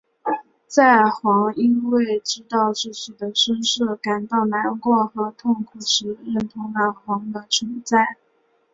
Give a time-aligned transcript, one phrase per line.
[0.65, 8.17] 在煌因为知道自己的身世感到难过和痛苦时认同了煌的存在。